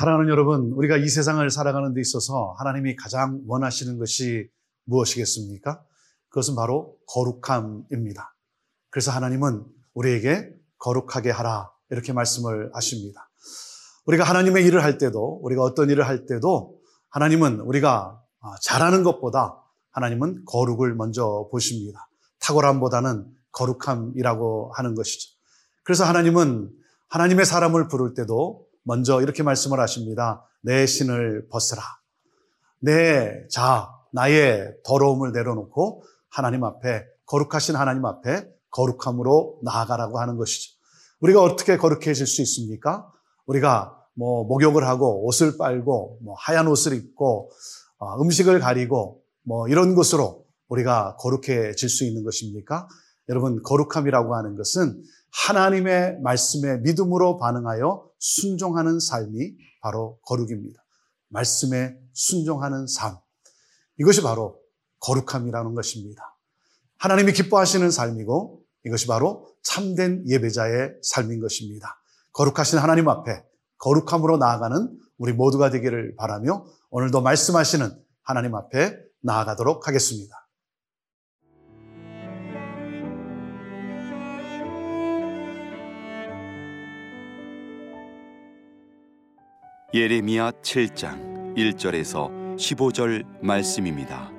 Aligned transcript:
사랑하는 0.00 0.30
여러분, 0.30 0.72
우리가 0.72 0.96
이 0.96 1.10
세상을 1.10 1.50
살아가는 1.50 1.92
데 1.92 2.00
있어서 2.00 2.54
하나님이 2.56 2.96
가장 2.96 3.42
원하시는 3.46 3.98
것이 3.98 4.48
무엇이겠습니까? 4.84 5.82
그것은 6.30 6.54
바로 6.54 6.96
거룩함입니다. 7.06 8.34
그래서 8.88 9.10
하나님은 9.10 9.62
우리에게 9.92 10.54
거룩하게 10.78 11.28
하라 11.28 11.70
이렇게 11.90 12.14
말씀을 12.14 12.70
하십니다. 12.72 13.28
우리가 14.06 14.24
하나님의 14.24 14.64
일을 14.64 14.82
할 14.82 14.96
때도 14.96 15.42
우리가 15.42 15.60
어떤 15.60 15.90
일을 15.90 16.08
할 16.08 16.24
때도 16.24 16.80
하나님은 17.10 17.60
우리가 17.60 18.18
아, 18.40 18.54
잘하는 18.62 19.02
것보다 19.02 19.62
하나님은 19.90 20.46
거룩을 20.46 20.94
먼저 20.94 21.46
보십니다. 21.50 22.08
탁월함보다는 22.40 23.26
거룩함이라고 23.52 24.72
하는 24.74 24.94
것이죠. 24.94 25.36
그래서 25.84 26.04
하나님은 26.04 26.70
하나님의 27.10 27.44
사람을 27.44 27.88
부를 27.88 28.14
때도 28.14 28.69
먼저 28.82 29.20
이렇게 29.20 29.42
말씀을 29.42 29.80
하십니다. 29.80 30.46
내 30.62 30.86
신을 30.86 31.48
벗으라. 31.48 31.82
내 32.80 33.46
자, 33.48 33.88
나의 34.12 34.74
더러움을 34.84 35.32
내려놓고 35.32 36.02
하나님 36.28 36.64
앞에, 36.64 37.04
거룩하신 37.26 37.76
하나님 37.76 38.04
앞에 38.04 38.48
거룩함으로 38.70 39.60
나아가라고 39.62 40.18
하는 40.18 40.36
것이죠. 40.36 40.76
우리가 41.20 41.42
어떻게 41.42 41.76
거룩해질 41.76 42.26
수 42.26 42.42
있습니까? 42.42 43.10
우리가 43.46 43.96
뭐 44.14 44.44
목욕을 44.44 44.86
하고 44.86 45.26
옷을 45.26 45.56
빨고 45.58 46.18
뭐 46.22 46.34
하얀 46.38 46.66
옷을 46.66 46.94
입고 46.94 47.50
어, 47.98 48.20
음식을 48.22 48.60
가리고 48.60 49.22
뭐 49.42 49.68
이런 49.68 49.94
것으로 49.94 50.44
우리가 50.68 51.16
거룩해질 51.16 51.88
수 51.88 52.04
있는 52.04 52.24
것입니까? 52.24 52.88
여러분 53.28 53.62
거룩함이라고 53.62 54.34
하는 54.34 54.56
것은 54.56 55.02
하나님의 55.32 56.20
말씀에 56.20 56.78
믿음으로 56.78 57.38
반응하여 57.38 58.08
순종하는 58.18 58.98
삶이 58.98 59.54
바로 59.82 60.18
거룩입니다. 60.26 60.82
말씀에 61.28 61.96
순종하는 62.12 62.86
삶. 62.86 63.16
이것이 63.98 64.22
바로 64.22 64.60
거룩함이라는 65.00 65.74
것입니다. 65.74 66.36
하나님이 66.98 67.32
기뻐하시는 67.32 67.90
삶이고 67.90 68.62
이것이 68.84 69.06
바로 69.06 69.46
참된 69.62 70.24
예배자의 70.26 70.94
삶인 71.02 71.40
것입니다. 71.40 72.00
거룩하신 72.32 72.78
하나님 72.78 73.08
앞에 73.08 73.42
거룩함으로 73.78 74.36
나아가는 74.36 74.98
우리 75.18 75.32
모두가 75.32 75.70
되기를 75.70 76.16
바라며 76.16 76.64
오늘도 76.90 77.22
말씀하시는 77.22 77.90
하나님 78.22 78.54
앞에 78.54 78.96
나아가도록 79.22 79.86
하겠습니다. 79.86 80.48
예레미야 89.92 90.52
7장 90.62 91.56
1절에서 91.56 92.30
15절 92.56 93.24
말씀입니다. 93.42 94.30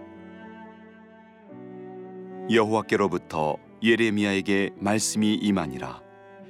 여호와께로부터 2.49 3.57
예레미야에게 3.83 4.69
말씀이 4.77 5.33
임하니라 5.33 6.01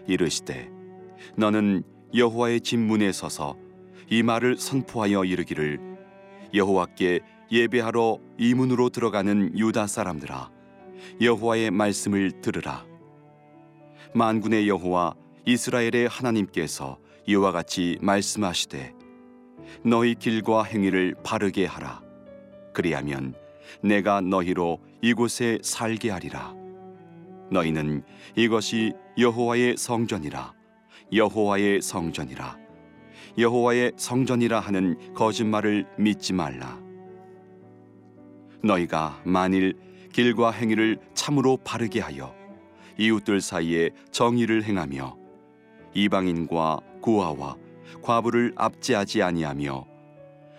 이르시되 0.06 0.70
너는 1.36 1.82
여호와의 2.14 2.62
집문에 2.62 3.12
서서 3.12 3.58
이 4.08 4.22
말을 4.22 4.58
선포하여 4.58 5.26
이르기를 5.26 5.80
여호와께 6.54 7.22
예배하러 7.52 8.20
이 8.38 8.54
문으로 8.54 8.90
들어가는 8.90 9.58
유다 9.58 9.88
사람들아 9.88 10.52
여호와의 11.20 11.72
말씀을 11.72 12.42
들으라 12.42 12.86
만군의 14.14 14.70
여호와 14.70 15.16
이스라엘의 15.48 16.08
하나님께서 16.08 17.01
이와 17.26 17.52
같이 17.52 17.98
말씀하시되 18.02 18.94
너희 19.84 20.16
길과 20.16 20.64
행위를 20.64 21.16
바르게 21.24 21.66
하라. 21.66 22.02
그리하면 22.74 23.34
내가 23.82 24.22
너희로 24.22 24.80
이곳에 25.02 25.60
살게 25.62 26.10
하리라. 26.10 26.54
너희는 27.52 28.04
이것이 28.36 28.94
여호와의 29.18 29.78
성전이라. 29.78 30.54
여호와의 31.14 31.82
성전이라. 31.82 32.58
여호와의 33.38 33.94
성전이라 33.98 34.60
하는 34.60 35.14
거짓말을 35.14 35.86
믿지 35.98 36.34
말라. 36.34 36.80
너희가 38.64 39.22
만일 39.26 39.76
길과 40.14 40.52
행위를 40.52 41.00
참으로 41.14 41.58
바르게 41.58 42.00
하여 42.00 42.36
이웃들 42.98 43.42
사이에 43.42 43.90
정의를 44.12 44.64
행하며 44.64 45.21
이방인과 45.94 46.80
고아와 47.02 47.58
과부를 48.02 48.54
압제하지 48.56 49.22
아니하며 49.22 49.86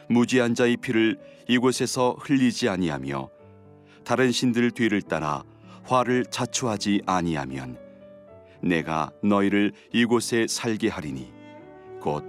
무지한 0.08 0.54
자의 0.54 0.76
피를 0.76 1.18
이곳에서 1.48 2.16
흘리지 2.18 2.68
아니하며 2.68 3.30
다른 4.04 4.32
신들 4.32 4.70
뒤를 4.72 5.02
따라 5.02 5.44
화를 5.84 6.24
자초하지 6.26 7.02
아니하면 7.06 7.78
내가 8.62 9.10
너희를 9.22 9.72
이곳에 9.92 10.46
살게 10.46 10.88
하리니 10.88 11.32
곧 12.00 12.24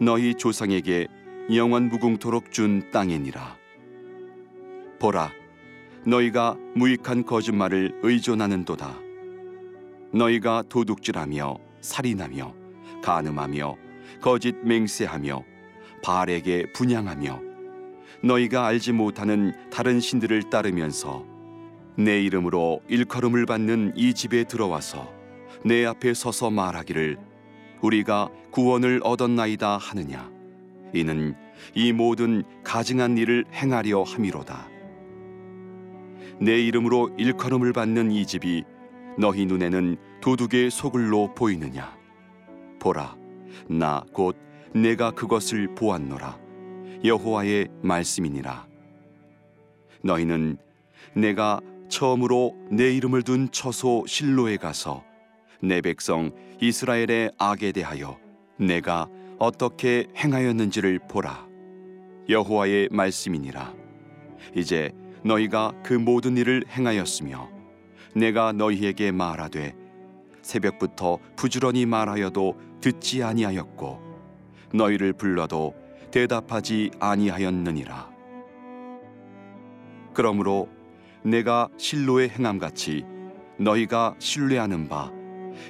너희 0.00 0.34
조상에게 0.34 1.06
영원 1.54 1.88
무궁토록 1.88 2.52
준 2.52 2.90
땅이니라. 2.90 3.56
보라 4.98 5.30
너희가 6.04 6.56
무익한 6.74 7.24
거짓말을 7.24 8.00
의존하는도다. 8.02 8.98
너희가 10.12 10.64
도둑질하며 10.68 11.67
살인하며 11.80 12.54
간음하며 13.02 13.76
거짓 14.20 14.56
맹세하며 14.64 15.44
발에게 16.02 16.72
분양하며 16.72 17.40
너희가 18.22 18.66
알지 18.66 18.92
못하는 18.92 19.52
다른 19.70 20.00
신들을 20.00 20.50
따르면서 20.50 21.24
내 21.96 22.22
이름으로 22.22 22.80
일컬음을 22.88 23.46
받는 23.46 23.92
이 23.96 24.14
집에 24.14 24.44
들어와서 24.44 25.12
내 25.64 25.84
앞에 25.84 26.14
서서 26.14 26.50
말하기를 26.50 27.18
우리가 27.80 28.28
구원을 28.50 29.00
얻었나이다 29.02 29.76
하느냐. 29.78 30.30
이는 30.94 31.34
이 31.74 31.92
모든 31.92 32.44
가증한 32.64 33.18
일을 33.18 33.44
행하려 33.52 34.02
함이로다. 34.02 34.68
내 36.40 36.58
이름으로 36.60 37.10
일컬음을 37.18 37.72
받는 37.72 38.10
이 38.12 38.24
집이 38.26 38.64
너희 39.18 39.46
눈에는 39.46 39.96
도둑의 40.20 40.70
소굴로 40.70 41.34
보이느냐? 41.34 41.96
보라 42.78 43.16
나 43.68 44.04
곧 44.12 44.36
내가 44.72 45.10
그것을 45.10 45.74
보았노라. 45.74 46.38
여호와의 47.04 47.68
말씀이니라. 47.82 48.66
너희는 50.02 50.58
내가 51.14 51.60
처음으로 51.88 52.54
내 52.70 52.92
이름을 52.94 53.22
둔 53.22 53.50
처소 53.50 54.04
실로에 54.06 54.56
가서 54.56 55.02
내 55.60 55.80
백성 55.80 56.30
이스라엘의 56.60 57.32
악에 57.38 57.72
대하여 57.72 58.18
내가 58.58 59.08
어떻게 59.38 60.06
행하였는지를 60.16 61.00
보라. 61.08 61.46
여호와의 62.28 62.90
말씀이니라. 62.92 63.74
이제 64.54 64.92
너희가 65.24 65.72
그 65.82 65.94
모든 65.94 66.36
일을 66.36 66.64
행하였으며 66.68 67.48
내가 68.14 68.52
너희에게 68.52 69.12
말하되 69.12 69.74
새벽부터 70.42 71.18
부지런히 71.36 71.86
말하여도 71.86 72.56
듣지 72.80 73.22
아니하였고 73.22 74.00
너희를 74.74 75.12
불러도 75.12 75.74
대답하지 76.10 76.90
아니하였느니라. 77.00 78.10
그러므로 80.14 80.68
내가 81.22 81.68
실로의 81.76 82.30
행함같이 82.30 83.04
너희가 83.58 84.14
신뢰하는 84.18 84.88
바 84.88 85.12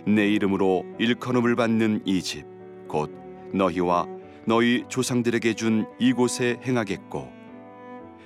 내 0.07 0.29
이름으로 0.29 0.85
일컬음을 0.99 1.57
받는 1.57 2.03
이 2.05 2.21
집 2.21 2.45
곧 2.89 3.11
너희와 3.55 4.07
너희 4.47 4.85
조상들에게 4.89 5.55
준 5.55 5.87
이곳에 5.99 6.59
행하겠고 6.63 7.31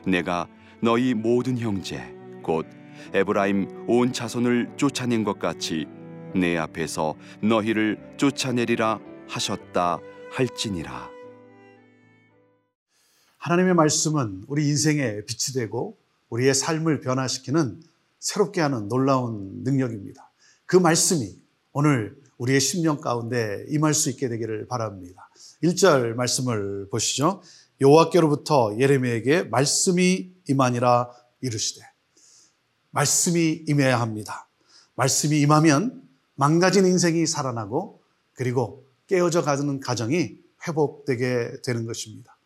내가 0.06 0.46
너희 0.80 1.14
모든 1.14 1.56
형제 1.58 2.14
곧 2.42 2.66
에브라임 3.14 3.86
온 3.88 4.12
자손을 4.12 4.74
쫓아낸 4.76 5.24
것 5.24 5.38
같이 5.38 5.86
내 6.34 6.56
앞에서 6.56 7.14
너희를 7.42 7.98
쫓아내리라 8.16 9.00
하셨다 9.28 9.98
할지니라. 10.32 11.10
하나님의 13.38 13.74
말씀은 13.74 14.44
우리 14.46 14.68
인생의 14.68 15.24
빛이 15.26 15.54
되고 15.54 15.98
우리의 16.30 16.54
삶을 16.54 17.00
변화시키는 17.00 17.80
새롭게 18.20 18.60
하는 18.60 18.88
놀라운 18.88 19.62
능력입니다. 19.64 20.30
그 20.64 20.76
말씀이 20.76 21.36
오늘 21.72 22.16
우리의 22.38 22.60
심령 22.60 23.00
가운데 23.00 23.64
임할 23.68 23.94
수 23.94 24.10
있게 24.10 24.28
되기를 24.28 24.66
바랍니다. 24.68 25.28
1절 25.62 26.14
말씀을 26.14 26.88
보시죠. 26.90 27.42
여호와께로부터 27.80 28.76
예레미야에게 28.78 29.44
말씀이 29.44 30.32
임하니라 30.48 31.10
이르시되 31.40 31.91
말씀이 32.92 33.64
임해야 33.66 34.00
합니다. 34.00 34.48
말씀이 34.94 35.40
임하면 35.40 36.02
망가진 36.34 36.86
인생이 36.86 37.26
살아나고 37.26 38.00
그리고 38.34 38.84
깨어져 39.08 39.42
가는 39.42 39.80
가정이 39.80 40.38
회복되게 40.66 41.62
되는 41.64 41.86
것입니다. 41.86 42.36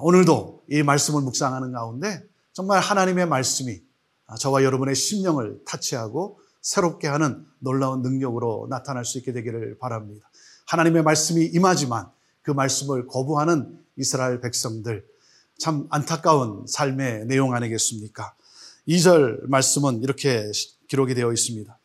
오늘도 0.00 0.64
이 0.70 0.82
말씀을 0.82 1.22
묵상하는 1.22 1.72
가운데 1.72 2.22
정말 2.52 2.80
하나님의 2.80 3.26
말씀이 3.26 3.80
저와 4.38 4.62
여러분의 4.62 4.94
심령을 4.94 5.60
타치하고 5.66 6.40
새롭게 6.60 7.08
하는 7.08 7.46
놀라운 7.58 8.02
능력으로 8.02 8.66
나타날 8.70 9.04
수 9.04 9.18
있게 9.18 9.32
되기를 9.32 9.78
바랍니다. 9.78 10.28
하나님의 10.66 11.02
말씀이 11.02 11.46
임하지만 11.46 12.10
그 12.42 12.50
말씀을 12.50 13.06
거부하는 13.06 13.78
이스라엘 13.96 14.40
백성들 14.40 15.04
참 15.58 15.86
안타까운 15.90 16.64
삶의 16.68 17.26
내용 17.26 17.54
아니겠습니까? 17.54 18.34
2절 18.88 19.48
말씀은 19.48 20.02
이렇게 20.02 20.50
기록이 20.88 21.14
되어 21.14 21.32
있습니다. 21.32 21.78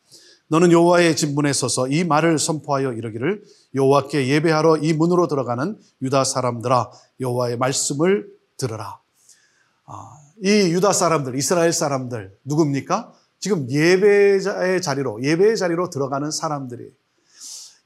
너는 0.48 0.72
여호와의 0.72 1.16
진문에 1.16 1.52
서서 1.52 1.88
이 1.88 2.04
말을 2.04 2.38
선포하여 2.38 2.92
이르기를 2.92 3.44
여호와께 3.74 4.28
예배하러 4.28 4.78
이 4.78 4.92
문으로 4.92 5.28
들어가는 5.28 5.78
유다 6.02 6.24
사람들아 6.24 6.90
여호와의 7.20 7.58
말씀을 7.58 8.28
들으라. 8.56 9.00
아, 9.86 10.18
이 10.42 10.48
유다 10.48 10.92
사람들, 10.92 11.36
이스라엘 11.36 11.72
사람들 11.72 12.36
누굽니까? 12.44 13.12
지금 13.38 13.70
예배자의 13.70 14.80
자리로 14.80 15.22
예배의 15.22 15.56
자리로 15.56 15.90
들어가는 15.90 16.30
사람들이 16.30 16.90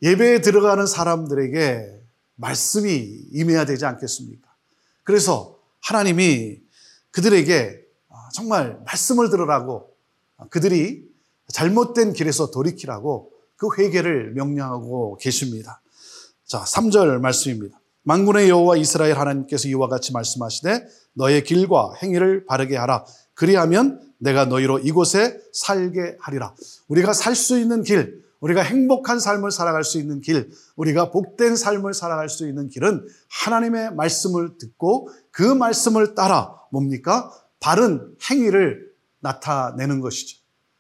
예배에 0.02 0.40
들어가는 0.40 0.86
사람들에게 0.86 2.00
말씀이 2.36 3.24
임해야 3.32 3.64
되지 3.64 3.84
않겠습니까? 3.84 4.48
그래서 5.02 5.58
하나님이 5.80 6.60
그들에게 7.10 7.80
아, 7.80 7.87
정말 8.38 8.78
말씀을 8.86 9.30
들으라고 9.30 9.90
그들이 10.50 11.04
잘못된 11.48 12.12
길에서 12.12 12.52
돌이키라고 12.52 13.32
그 13.56 13.68
회개를 13.76 14.32
명령하고 14.34 15.18
계십니다. 15.20 15.82
자, 16.46 16.62
3절 16.62 17.18
말씀입니다. 17.18 17.80
만군의 18.04 18.48
여호와 18.48 18.76
이스라엘 18.76 19.18
하나님께서 19.18 19.66
이와 19.66 19.88
같이 19.88 20.12
말씀하시되 20.12 20.86
너의 21.14 21.42
길과 21.42 21.94
행위를 22.00 22.46
바르게 22.46 22.76
하라. 22.76 23.04
그리하면 23.34 24.00
내가 24.18 24.44
너희로 24.44 24.78
이곳에 24.78 25.40
살게 25.52 26.18
하리라. 26.20 26.54
우리가 26.86 27.14
살 27.14 27.34
수 27.34 27.58
있는 27.58 27.82
길, 27.82 28.22
우리가 28.38 28.62
행복한 28.62 29.18
삶을 29.18 29.50
살아갈 29.50 29.82
수 29.82 29.98
있는 29.98 30.20
길, 30.20 30.52
우리가 30.76 31.10
복된 31.10 31.56
삶을 31.56 31.92
살아갈 31.92 32.28
수 32.28 32.46
있는 32.46 32.68
길은 32.68 33.04
하나님의 33.30 33.96
말씀을 33.96 34.58
듣고 34.58 35.08
그 35.32 35.42
말씀을 35.42 36.14
따라 36.14 36.54
뭡니까? 36.70 37.32
바른 37.60 38.14
행위를 38.30 38.92
나타내는 39.20 40.00
것이죠. 40.00 40.38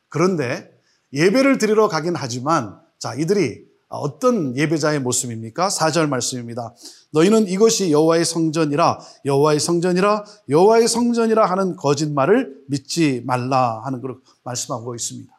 그런데 0.08 0.70
예배를 1.12 1.58
드리러 1.58 1.88
가긴 1.88 2.14
하지만 2.16 2.80
자, 2.98 3.14
이들이 3.14 3.66
어떤 3.88 4.54
예배자의 4.54 5.00
모습입니까? 5.00 5.68
4절 5.68 6.08
말씀입니다. 6.08 6.74
너희는 7.10 7.48
이것이 7.48 7.90
여호와의 7.90 8.24
성전이라 8.24 9.00
여호와의 9.24 9.60
성전이라 9.60 10.24
여호와의 10.50 10.88
성전이라 10.88 11.46
하는 11.46 11.74
거짓말을 11.76 12.64
믿지 12.68 13.22
말라 13.24 13.80
하는 13.84 14.00
걸 14.02 14.16
말씀하고 14.44 14.94
있습니다. 14.94 15.32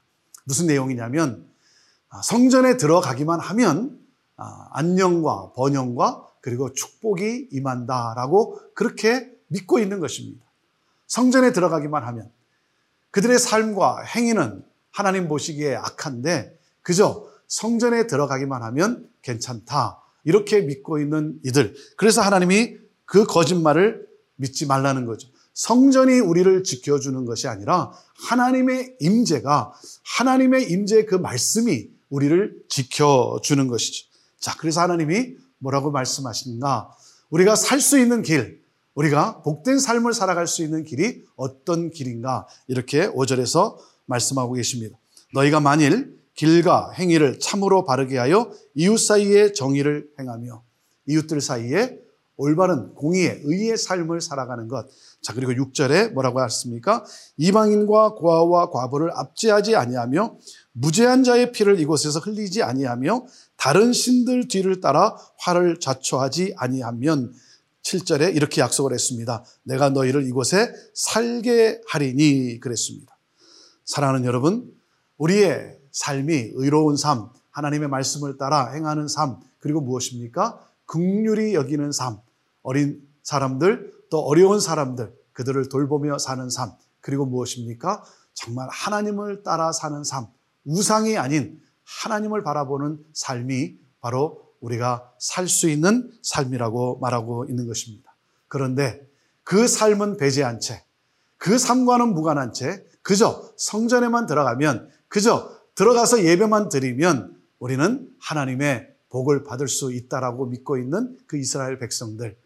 무슨 0.46 0.66
내용이냐면 0.66 1.48
아, 2.10 2.22
성전에 2.24 2.78
들어가기만 2.78 3.40
하면 3.40 4.00
아, 4.36 4.68
안녕과 4.72 5.52
번영과 5.54 6.26
그리고 6.42 6.74
축복이 6.74 7.50
임한다라고 7.52 8.60
그렇게 8.74 9.30
믿고 9.48 9.80
있는 9.80 10.00
것입니다. 10.00 10.44
성전에 11.10 11.52
들어가기만 11.52 12.04
하면 12.06 12.32
그들의 13.12 13.38
삶과 13.38 14.04
행위는 14.04 14.64
하나님 14.92 15.28
보시기에 15.28 15.76
악한데 15.76 16.58
그저 16.82 17.28
성전에 17.48 18.08
들어가기만 18.08 18.64
하면 18.64 19.10
괜찮다. 19.22 20.02
이렇게 20.24 20.62
믿고 20.62 21.00
있는 21.00 21.40
이들. 21.44 21.76
그래서 21.98 22.22
하나님이 22.22 22.78
그 23.06 23.26
거짓말을 23.26 24.08
믿지 24.36 24.68
말라는 24.68 25.06
거죠. 25.06 25.28
성전이 25.54 26.20
우리를 26.20 26.64
지켜주는 26.64 27.26
것이 27.26 27.48
아니라 27.48 27.92
하나님의 28.30 28.98
임재가 29.00 29.74
하나님의 30.18 30.72
임재 30.72 31.06
그 31.06 31.16
말씀이 31.16 31.90
우리를 32.10 32.64
지켜주는 32.70 33.68
것이죠. 33.68 34.08
자, 34.40 34.56
그래서 34.58 34.82
하나님이 34.82 35.36
뭐라고 35.58 35.92
말씀하시는가? 35.92 36.96
우리가 37.32 37.56
살 37.56 37.82
수 37.82 38.00
있는 38.00 38.22
길, 38.22 38.64
우리가 38.96 39.42
복된 39.44 39.80
삶을 39.80 40.14
살아갈 40.14 40.48
수 40.48 40.64
있는 40.64 40.84
길이 40.84 41.24
어떤 41.36 41.90
길인가? 41.90 42.48
이렇게 42.68 43.08
5절에서 43.08 43.78
말씀하고 44.06 44.54
계십니다. 44.54 44.98
너희가 45.34 45.60
만일 45.60 46.20
길과 46.34 46.92
행위를 46.92 47.40
참으로 47.40 47.86
바르게 47.86 48.18
하여 48.18 48.52
이웃 48.74 48.98
사이에 48.98 49.54
정의를 49.54 50.10
행하며 50.20 50.64
이웃들 51.06 51.42
사이에 51.42 52.00
올바른 52.38 52.96
공의의 52.96 53.42
의의 53.44 53.78
삶을 53.78 54.22
살아가는 54.22 54.70
것. 54.70 54.88
자, 55.22 55.34
그리고 55.34 55.52
6절에 55.52 56.14
뭐라고 56.14 56.42
했습니까? 56.42 57.04
이방인과 57.36 58.14
고아와 58.14 58.70
과부를 58.70 59.12
압제하지 59.14 59.76
아니하며 59.76 60.38
무죄한 60.72 61.26
자의 61.26 61.52
피를 61.52 61.82
이곳에서 61.82 62.20
흘리지 62.20 62.64
아니하며 62.64 63.26
다른 63.58 63.92
신들 63.92 64.48
뒤를 64.48 64.80
따라 64.80 65.18
화를 65.40 65.82
자초하지 65.82 66.54
아니하면 66.56 67.34
7절에 67.84 68.36
이렇게 68.36 68.62
약속을 68.62 68.94
했습니다. 68.94 69.44
내가 69.64 69.90
너희를 69.90 70.26
이곳에 70.26 70.74
살게 70.94 71.82
하리니 71.88 72.60
그랬습니다. 72.60 73.18
사랑하는 73.86 74.26
여러분, 74.26 74.72
우리의 75.18 75.80
삶이 75.92 76.52
의로운 76.54 76.96
삶, 76.98 77.30
하나님의 77.52 77.90
말씀을 77.90 78.38
따라 78.38 78.72
행하는 78.72 79.08
삶, 79.08 79.40
그리고 79.60 79.82
무엇입니까? 79.82 80.60
극률이 80.86 81.54
여기는 81.56 81.92
삶, 81.92 82.20
어린 82.62 83.02
사람들, 83.24 83.92
또 84.10 84.20
어려운 84.20 84.60
사람들, 84.60 85.14
그들을 85.34 85.70
돌보며 85.70 86.18
사는 86.18 86.50
삶, 86.50 86.72
그리고 87.02 87.26
무엇입니까? 87.26 88.04
정말 88.34 88.68
하나님을 88.72 89.44
따라 89.44 89.72
사는 89.72 90.04
삶, 90.04 90.28
우상이 90.66 91.18
아닌 91.18 91.60
하나님을 92.04 92.44
바라보는 92.44 93.04
삶이 93.14 93.78
바로 94.02 94.49
우리가 94.62 95.12
살 95.20 95.48
수 95.48 95.70
있는 95.70 96.12
삶이라고 96.22 97.00
말하고 97.00 97.46
있는 97.46 97.68
것입니다. 97.68 98.14
그런데 98.48 99.08
그 99.44 99.68
삶은 99.68 100.18
배제한 100.18 100.60
채, 100.60 100.84
그 101.38 101.58
삶과는 101.58 102.14
무관한 102.14 102.54
채, 102.54 102.84
그저 103.02 103.52
성전에만 103.58 104.26
들어가면, 104.28 104.90
그저 105.08 105.50
들어가서 105.76 106.24
예배만 106.26 106.70
드리면 106.70 107.40
우리는 107.60 108.10
하나님의 108.20 108.88
복을 109.10 109.44
받을 109.44 109.68
수 109.68 109.92
있다라고 109.92 110.46
믿고 110.46 110.78
있는 110.78 111.18
그 111.26 111.38
이스라엘 111.38 111.80
백성들. 111.80 112.38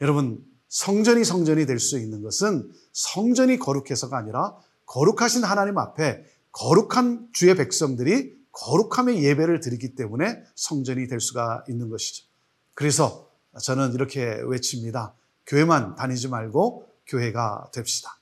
여러분, 0.00 0.44
성전이 0.68 1.24
성전이 1.24 1.66
될 1.66 1.78
수 1.78 1.98
있는 1.98 2.22
것은 2.22 2.70
성전이 2.92 3.58
거룩해서가 3.58 4.16
아니라 4.16 4.56
거룩하신 4.86 5.44
하나님 5.44 5.78
앞에 5.78 6.24
거룩한 6.52 7.28
주의 7.32 7.54
백성들이 7.54 8.39
거룩함의 8.52 9.22
예배를 9.24 9.60
드리기 9.60 9.94
때문에 9.94 10.42
성전이 10.54 11.08
될 11.08 11.20
수가 11.20 11.64
있는 11.68 11.88
것이죠. 11.88 12.26
그래서 12.74 13.28
저는 13.62 13.94
이렇게 13.94 14.40
외칩니다. 14.44 15.14
교회만 15.46 15.96
다니지 15.96 16.28
말고 16.28 16.86
교회가 17.06 17.70
됩시다. 17.72 18.18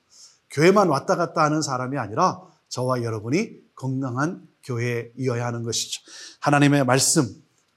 교회만 0.50 0.88
왔다 0.88 1.16
갔다 1.16 1.42
하는 1.42 1.62
사람이 1.62 1.98
아니라 1.98 2.42
저와 2.68 3.02
여러분이 3.02 3.50
건강한 3.74 4.46
교회이어야 4.64 5.46
하는 5.46 5.62
것이죠. 5.62 6.00
하나님의 6.40 6.84
말씀, 6.84 7.26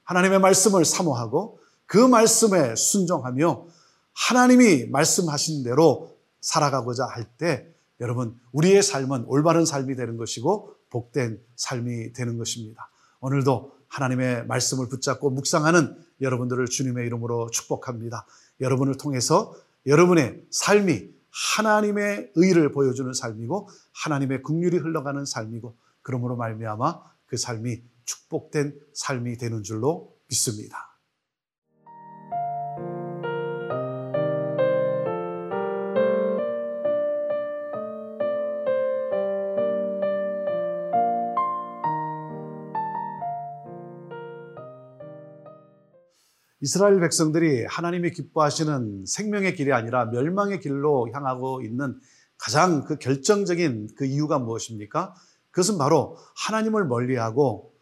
하나님의 0.04 0.40
말씀을 0.40 0.84
사모하고 0.84 1.58
그 1.86 1.98
말씀에 1.98 2.74
순종하며 2.74 3.66
하나님이 4.14 4.86
말씀하신 4.86 5.64
대로 5.64 6.16
살아가고자 6.40 7.06
할 7.06 7.26
때 7.38 7.66
여러분 8.00 8.38
우리의 8.50 8.82
삶은 8.82 9.24
올바른 9.26 9.64
삶이 9.64 9.94
되는 9.94 10.16
것이고 10.16 10.74
복된 10.92 11.40
삶이 11.56 12.12
되는 12.12 12.38
것입니다. 12.38 12.90
오늘도 13.20 13.72
하나님의 13.88 14.46
말씀을 14.46 14.88
붙잡고 14.88 15.30
묵상하는 15.30 15.96
여러분들을 16.20 16.66
주님의 16.66 17.06
이름으로 17.06 17.50
축복합니다. 17.50 18.26
여러분을 18.60 18.96
통해서 18.96 19.54
여러분의 19.86 20.44
삶이 20.50 21.10
하나님의 21.56 22.32
의를 22.34 22.70
보여주는 22.72 23.12
삶이고 23.12 23.68
하나님의 24.04 24.42
국률이 24.42 24.76
흘러가는 24.76 25.24
삶이고 25.24 25.76
그러므로 26.02 26.36
말미암아 26.36 27.00
그 27.26 27.36
삶이 27.36 27.82
축복된 28.04 28.78
삶이 28.92 29.38
되는 29.38 29.62
줄로 29.62 30.14
믿습니다. 30.28 30.91
이스라엘 46.62 47.00
백성들이 47.00 47.64
하나님이 47.64 48.12
기뻐하시는 48.12 49.04
생명의 49.04 49.56
길이 49.56 49.72
아니라 49.72 50.04
멸망의 50.06 50.60
길로 50.60 51.10
향하고 51.12 51.60
있는 51.60 51.98
가장 52.38 52.84
그 52.84 52.98
결정적인 52.98 53.90
그 53.96 54.04
이유가 54.04 54.38
무엇입니까? 54.38 55.12
그것은 55.50 55.76
바로 55.76 56.16
하나님을 56.36 56.86
멀리하고 56.86 57.74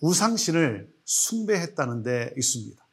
우상신을 0.00 0.92
숭배했다는 1.06 2.02
데 2.02 2.34
있습니다. 2.36 2.86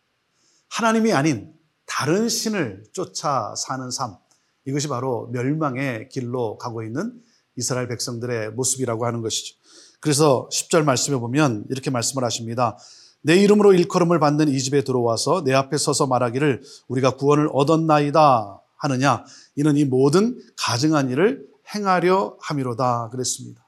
하나님이 0.69 1.11
아닌 1.11 1.53
다른 1.85 2.29
신을 2.29 2.85
쫓아 2.93 3.53
사는 3.57 3.91
삶. 3.91 4.15
이것이 4.63 4.87
바로 4.87 5.27
멸망의 5.33 6.07
길로 6.07 6.57
가고 6.57 6.81
있는 6.81 7.21
이스라엘 7.57 7.89
백성들의 7.89 8.51
모습이라고 8.51 9.05
하는 9.05 9.21
것이죠. 9.21 9.57
그래서 9.99 10.47
10절 10.49 10.85
말씀에 10.85 11.17
보면 11.17 11.65
이렇게 11.69 11.89
말씀을 11.89 12.23
하십니다. 12.23 12.77
내 13.21 13.35
이름으로 13.35 13.73
일컬음을 13.73 14.19
받는 14.19 14.47
이 14.47 14.59
집에 14.59 14.83
들어와서 14.83 15.43
내 15.43 15.53
앞에 15.53 15.77
서서 15.77 16.07
말하기를 16.07 16.63
우리가 16.87 17.15
구원을 17.15 17.49
얻었나이다 17.51 18.61
하느냐 18.77 19.25
이는 19.55 19.75
이 19.75 19.85
모든 19.85 20.39
가증한 20.57 21.09
일을 21.09 21.45
행하려 21.75 22.37
함이로다 22.39 23.09
그랬습니다. 23.09 23.65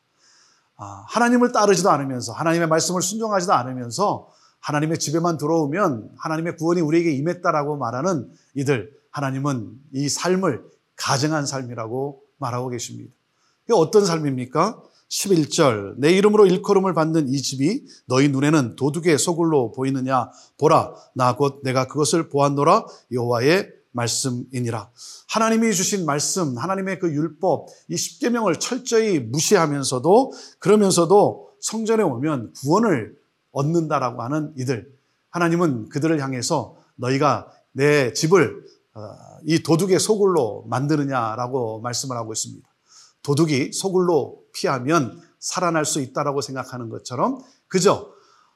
아, 0.77 1.03
하나님을 1.07 1.51
따르지도 1.51 1.91
않으면서 1.91 2.33
하나님의 2.33 2.67
말씀을 2.67 3.01
순종하지도 3.01 3.53
않으면서 3.53 4.29
하나님의 4.61 4.99
집에만 4.99 5.37
들어오면 5.37 6.11
하나님의 6.17 6.55
구원이 6.55 6.81
우리에게 6.81 7.11
임했다라고 7.11 7.77
말하는 7.77 8.31
이들 8.55 8.91
하나님은 9.11 9.71
이 9.93 10.07
삶을 10.07 10.63
가증한 10.95 11.45
삶이라고 11.45 12.21
말하고 12.37 12.69
계십니다. 12.69 13.13
이게 13.65 13.73
어떤 13.75 14.05
삶입니까? 14.05 14.81
11절 15.11 15.95
내 15.97 16.11
이름으로 16.13 16.45
일컬음을 16.47 16.93
받는 16.93 17.27
이 17.29 17.41
집이 17.41 17.83
너희 18.07 18.29
눈에는 18.29 18.77
도둑의 18.77 19.17
소굴로 19.19 19.73
보이느냐 19.73 20.31
보라 20.57 20.93
나 21.15 21.35
곧 21.35 21.61
내가 21.63 21.85
그것을 21.87 22.29
보았노라 22.29 22.85
여호와의 23.11 23.81
말씀이니라. 23.91 24.89
하나님이 25.27 25.73
주신 25.73 26.05
말씀, 26.05 26.57
하나님의 26.57 26.99
그 26.99 27.11
율법, 27.11 27.67
이 27.89 27.97
십계명을 27.97 28.55
철저히 28.55 29.19
무시하면서도 29.19 30.31
그러면서도 30.59 31.49
성전에 31.59 32.01
오면 32.03 32.53
구원을 32.61 33.17
얻는다라고 33.51 34.21
하는 34.21 34.53
이들. 34.57 34.89
하나님은 35.31 35.89
그들을 35.89 36.21
향해서 36.21 36.77
너희가 36.95 37.51
내 37.73 38.13
집을 38.13 38.63
어, 38.93 39.01
이 39.45 39.61
도둑의 39.63 39.99
소굴로 39.99 40.65
만드느냐라고 40.67 41.81
말씀을 41.81 42.15
하고 42.15 42.31
있습니다. 42.31 42.70
도둑이 43.23 43.73
소굴로 43.73 44.43
피하면 44.53 45.21
살아날 45.39 45.85
수 45.85 46.01
있다라고 46.01 46.41
생각하는 46.41 46.89
것처럼 46.89 47.39
그저 47.67 48.11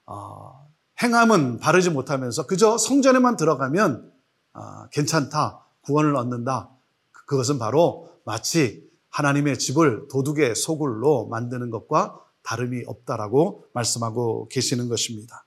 어, 0.05 0.65
행함은 1.01 1.59
바르지 1.59 1.89
못하면서 1.89 2.45
그저 2.45 2.77
성전에만 2.77 3.37
들어가면 3.37 4.11
아, 4.53 4.87
괜찮다, 4.91 5.65
구원을 5.81 6.15
얻는다. 6.15 6.69
그것은 7.11 7.59
바로 7.59 8.09
마치 8.23 8.89
하나님의 9.09 9.59
집을 9.59 10.07
도둑의 10.09 10.55
소굴로 10.55 11.27
만드는 11.27 11.69
것과 11.71 12.21
다름이 12.43 12.83
없다라고 12.85 13.65
말씀하고 13.73 14.47
계시는 14.49 14.87
것입니다. 14.87 15.43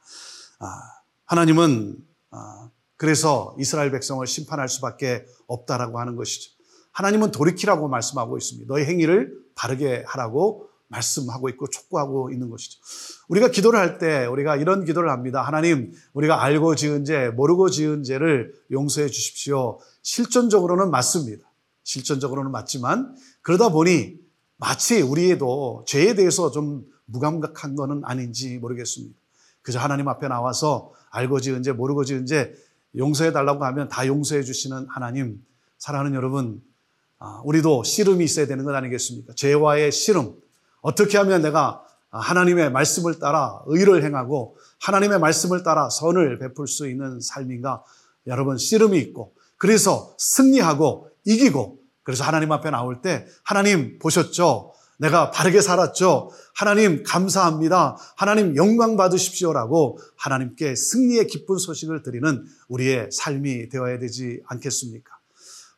아, 0.59 0.81
하나님은 1.25 1.97
아, 2.31 2.71
그래서 2.97 3.55
이스라엘 3.59 3.91
백성을 3.91 4.27
심판할 4.27 4.69
수밖에 4.69 5.25
없다라고 5.47 5.99
하는 6.01 6.17
것이죠. 6.17 6.58
하나님은 6.99 7.31
돌이키라고 7.31 7.87
말씀하고 7.87 8.37
있습니다. 8.39 8.73
너의 8.75 8.87
행위를 8.87 9.33
바르게 9.55 10.03
하라고 10.05 10.69
말씀하고 10.89 11.49
있고 11.51 11.69
촉구하고 11.69 12.33
있는 12.33 12.51
것이죠. 12.51 12.81
우리가 13.29 13.51
기도를 13.51 13.79
할 13.79 13.99
때 13.99 14.27
우리가 14.27 14.57
이런 14.57 14.85
기도를 14.85 15.09
합니다. 15.11 15.43
하나님, 15.43 15.93
우리가 16.13 16.43
알고 16.43 16.75
지은 16.75 17.05
죄, 17.05 17.29
모르고 17.29 17.71
지은 17.71 18.03
죄를 18.03 18.53
용서해 18.73 19.07
주십시오. 19.07 19.79
실존적으로는 20.03 20.91
맞습니다. 20.91 21.49
실존적으로는 21.85 22.51
맞지만 22.51 23.15
그러다 23.43 23.69
보니 23.69 24.17
마치 24.57 25.01
우리에도 25.01 25.85
죄에 25.87 26.15
대해서 26.15 26.51
좀 26.51 26.85
무감각한 27.05 27.77
것은 27.77 28.03
아닌지 28.05 28.59
모르겠습니다. 28.59 29.15
그저 29.63 29.79
하나님 29.79 30.09
앞에 30.09 30.27
나와서 30.27 30.93
알고 31.11 31.39
지은 31.39 31.63
죄, 31.63 31.71
모르고 31.71 32.03
지은 32.05 32.27
죄 32.27 32.53
용서해 32.97 33.31
달라고 33.31 33.65
하면 33.67 33.89
다 33.89 34.05
용서해 34.05 34.43
주시는 34.43 34.89
하나님. 34.89 35.41
사랑하는 35.79 36.15
여러분, 36.15 36.61
아, 36.61 36.68
우리도 37.45 37.85
씨름이 37.85 38.25
있어야 38.25 38.47
되는 38.47 38.65
것 38.65 38.75
아니겠습니까? 38.75 39.35
죄와의 39.35 39.93
씨름. 39.93 40.35
어떻게 40.81 41.19
하면 41.19 41.43
내가 41.43 41.85
하나님의 42.11 42.71
말씀을 42.71 43.19
따라 43.19 43.61
의를 43.67 44.05
행하고 44.05 44.57
하나님의 44.81 45.19
말씀을 45.19 45.63
따라 45.63 45.91
선을 45.91 46.39
베풀 46.39 46.67
수 46.69 46.89
있는 46.89 47.21
삶인가? 47.21 47.83
여러분 48.27 48.57
씨름이 48.57 48.99
있고 48.99 49.35
그래서 49.57 50.15
승리하고 50.19 51.11
이기고 51.25 51.79
그래서 52.03 52.25
하나님 52.25 52.53
앞에 52.53 52.71
나올 52.71 53.03
때 53.03 53.27
하나님 53.43 53.99
보셨죠? 53.99 54.73
내가 54.99 55.31
바르게 55.31 55.61
살았죠? 55.61 56.31
하나님 56.55 57.03
감사합니다. 57.05 57.97
하나님 58.17 58.57
영광 58.57 58.97
받으십시오라고 58.97 59.99
하나님께 60.17 60.75
승리의 60.75 61.27
기쁜 61.27 61.59
소식을 61.59 62.03
드리는 62.03 62.45
우리의 62.69 63.11
삶이 63.13 63.69
되어야 63.69 63.99
되지 63.99 64.43
않겠습니까? 64.47 65.18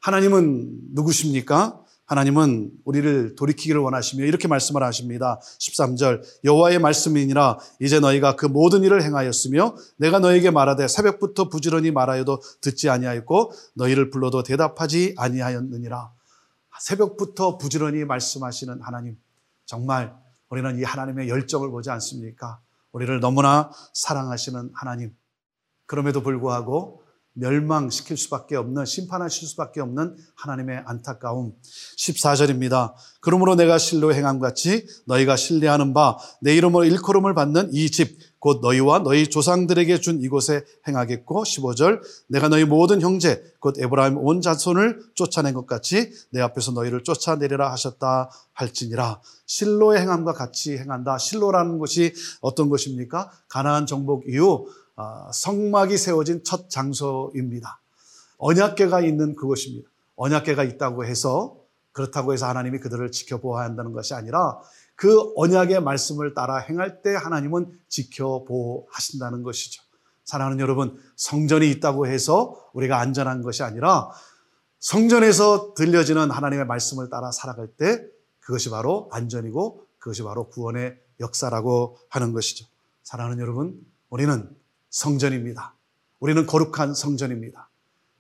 하나님은 0.00 0.94
누구십니까? 0.94 1.80
하나님은 2.06 2.72
우리를 2.84 3.36
돌이키기를 3.36 3.80
원하시며 3.80 4.24
이렇게 4.24 4.48
말씀을 4.48 4.82
하십니다. 4.82 5.38
13절 5.60 6.22
여호와의 6.42 6.80
말씀이니라 6.80 7.58
이제 7.80 8.00
너희가 8.00 8.34
그 8.34 8.46
모든 8.46 8.82
일을 8.82 9.04
행하였으며 9.04 9.76
내가 9.96 10.18
너에게 10.18 10.50
말하되 10.50 10.88
새벽부터 10.88 11.48
부지런히 11.48 11.92
말하여도 11.92 12.42
듣지 12.60 12.90
아니하였고 12.90 13.52
너희를 13.74 14.10
불러도 14.10 14.42
대답하지 14.42 15.14
아니하였느니라. 15.16 16.10
새벽부터 16.80 17.58
부지런히 17.58 18.04
말씀하시는 18.04 18.80
하나님 18.82 19.16
정말 19.64 20.12
우리는 20.48 20.80
이 20.80 20.82
하나님의 20.82 21.28
열정을 21.28 21.70
보지 21.70 21.90
않습니까? 21.90 22.58
우리를 22.90 23.20
너무나 23.20 23.70
사랑하시는 23.94 24.70
하나님 24.74 25.14
그럼에도 25.86 26.22
불구하고 26.22 26.99
멸망시킬 27.34 28.16
수밖에 28.16 28.56
없는 28.56 28.84
심판하실 28.84 29.48
수밖에 29.48 29.80
없는 29.80 30.16
하나님의 30.36 30.82
안타까움 30.86 31.52
14절입니다. 31.98 32.92
그러므로 33.20 33.54
내가 33.54 33.78
실로 33.78 34.12
행함 34.14 34.40
같이 34.40 34.86
너희가 35.06 35.36
신뢰하는 35.36 35.94
바 35.94 36.18
내 36.42 36.54
이름으로 36.56 36.84
일컬음을 36.84 37.34
받는 37.34 37.70
이 37.72 37.90
집 37.90 38.18
곧 38.40 38.60
너희와 38.62 39.00
너희 39.00 39.28
조상들에게 39.28 40.00
준 40.00 40.22
이곳에 40.22 40.64
행하겠고 40.88 41.44
15절 41.44 42.00
내가 42.28 42.48
너희 42.48 42.64
모든 42.64 43.02
형제 43.02 43.42
곧 43.60 43.78
에브라임 43.78 44.16
온 44.16 44.40
자손을 44.40 44.98
쫓아낸 45.14 45.52
것 45.52 45.66
같이 45.66 46.10
내 46.30 46.40
앞에서 46.40 46.72
너희를 46.72 47.04
쫓아내리라 47.04 47.70
하셨다 47.70 48.30
할지니라 48.54 49.20
실로의 49.44 50.00
행함과 50.00 50.32
같이 50.32 50.78
행한다. 50.78 51.18
실로라는 51.18 51.78
것이 51.78 52.14
어떤 52.40 52.70
것입니까? 52.70 53.30
가나안 53.50 53.84
정복 53.84 54.24
이후 54.26 54.66
아, 54.89 54.89
성막이 55.32 55.96
세워진 55.96 56.42
첫 56.44 56.70
장소입니다. 56.70 57.80
언약계가 58.38 59.00
있는 59.00 59.34
그곳입니다. 59.34 59.88
언약계가 60.16 60.64
있다고 60.64 61.04
해서 61.04 61.56
그렇다고 61.92 62.32
해서 62.32 62.46
하나님이 62.46 62.78
그들을 62.78 63.10
지켜보아야 63.10 63.64
한다는 63.64 63.92
것이 63.92 64.14
아니라 64.14 64.58
그 64.94 65.32
언약의 65.36 65.82
말씀을 65.82 66.34
따라 66.34 66.58
행할 66.58 67.02
때 67.02 67.14
하나님은 67.14 67.78
지켜보하신다는 67.88 69.42
것이죠. 69.42 69.82
사랑하는 70.24 70.60
여러분, 70.60 70.96
성전이 71.16 71.70
있다고 71.70 72.06
해서 72.06 72.70
우리가 72.74 73.00
안전한 73.00 73.42
것이 73.42 73.62
아니라 73.62 74.10
성전에서 74.78 75.74
들려지는 75.74 76.30
하나님의 76.30 76.66
말씀을 76.66 77.10
따라 77.10 77.32
살아갈 77.32 77.68
때 77.68 78.04
그것이 78.40 78.70
바로 78.70 79.08
안전이고 79.12 79.86
그것이 79.98 80.22
바로 80.22 80.48
구원의 80.48 80.98
역사라고 81.20 81.98
하는 82.08 82.32
것이죠. 82.32 82.66
사랑하는 83.02 83.40
여러분, 83.40 83.80
우리는 84.08 84.48
성전입니다. 84.90 85.74
우리는 86.18 86.46
거룩한 86.46 86.94
성전입니다. 86.94 87.70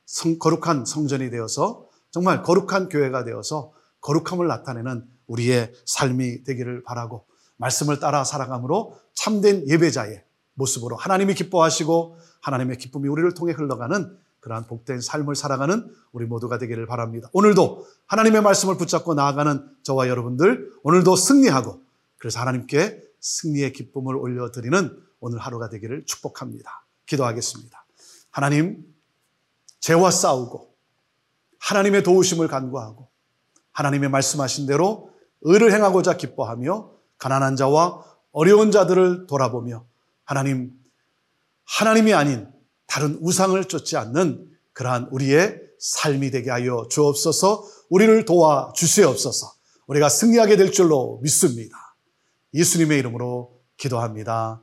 성, 0.06 0.38
거룩한 0.38 0.84
성전이 0.86 1.30
되어서 1.30 1.86
정말 2.10 2.42
거룩한 2.42 2.88
교회가 2.88 3.24
되어서 3.24 3.72
거룩함을 4.00 4.46
나타내는 4.46 5.04
우리의 5.26 5.72
삶이 5.84 6.44
되기를 6.44 6.82
바라고 6.82 7.24
말씀을 7.56 8.00
따라 8.00 8.24
살아감으로 8.24 8.98
참된 9.14 9.68
예배자의 9.68 10.24
모습으로 10.54 10.96
하나님이 10.96 11.34
기뻐하시고 11.34 12.18
하나님의 12.40 12.78
기쁨이 12.78 13.08
우리를 13.08 13.32
통해 13.34 13.52
흘러가는 13.52 14.16
그러한 14.40 14.66
복된 14.66 15.00
삶을 15.00 15.36
살아가는 15.36 15.94
우리 16.12 16.24
모두가 16.24 16.58
되기를 16.58 16.86
바랍니다. 16.86 17.28
오늘도 17.32 17.86
하나님의 18.06 18.42
말씀을 18.42 18.78
붙잡고 18.78 19.14
나아가는 19.14 19.62
저와 19.82 20.08
여러분들 20.08 20.70
오늘도 20.82 21.14
승리하고 21.16 21.82
그래서 22.18 22.40
하나님께 22.40 23.02
승리의 23.20 23.74
기쁨을 23.74 24.16
올려드리는 24.16 25.09
오늘 25.20 25.38
하루가 25.38 25.68
되기를 25.68 26.04
축복합니다. 26.06 26.86
기도하겠습니다. 27.06 27.86
하나님, 28.30 28.84
죄와 29.80 30.10
싸우고 30.10 30.74
하나님의 31.58 32.02
도우심을 32.02 32.48
간구하고 32.48 33.08
하나님의 33.72 34.08
말씀하신 34.10 34.66
대로 34.66 35.10
의를 35.42 35.72
행하고자 35.72 36.16
기뻐하며 36.16 36.90
가난한 37.18 37.56
자와 37.56 38.04
어려운 38.32 38.70
자들을 38.70 39.26
돌아보며 39.26 39.86
하나님, 40.24 40.72
하나님이 41.64 42.14
아닌 42.14 42.48
다른 42.86 43.18
우상을 43.20 43.62
쫓지 43.66 43.96
않는 43.96 44.50
그러한 44.72 45.08
우리의 45.10 45.60
삶이 45.78 46.30
되게 46.30 46.50
하여 46.50 46.86
주옵소서 46.90 47.64
우리를 47.88 48.24
도와 48.24 48.72
주시옵소서 48.74 49.52
우리가 49.86 50.08
승리하게 50.08 50.56
될 50.56 50.72
줄로 50.72 51.18
믿습니다. 51.22 51.76
예수님의 52.54 52.98
이름으로 52.98 53.60
기도합니다. 53.76 54.62